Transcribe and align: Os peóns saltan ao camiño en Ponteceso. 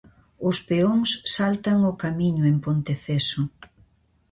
Os 0.49 0.57
peóns 0.67 1.09
saltan 1.35 1.77
ao 1.83 1.93
camiño 2.03 2.43
en 2.51 2.57
Ponteceso. 2.65 3.41